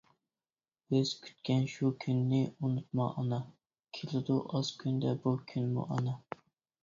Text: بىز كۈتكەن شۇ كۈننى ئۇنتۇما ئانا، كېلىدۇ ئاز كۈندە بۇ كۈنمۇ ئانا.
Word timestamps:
بىز 0.93 1.09
كۈتكەن 1.25 1.65
شۇ 1.73 1.89
كۈننى 2.05 2.39
ئۇنتۇما 2.47 3.05
ئانا، 3.11 3.39
كېلىدۇ 3.97 4.37
ئاز 4.49 4.71
كۈندە 4.85 5.13
بۇ 5.27 5.35
كۈنمۇ 5.53 5.85
ئانا. 5.97 6.15